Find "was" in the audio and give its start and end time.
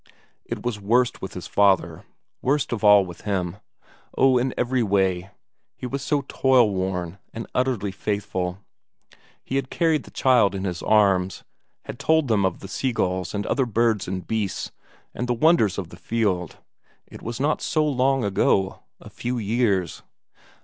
0.65-0.79, 5.85-6.01, 17.21-17.39